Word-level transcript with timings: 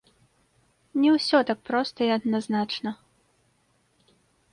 Не 1.01 1.09
ўсё 1.15 1.41
так 1.49 1.59
проста 1.69 1.99
і 2.05 2.09
адназначна. 2.15 2.95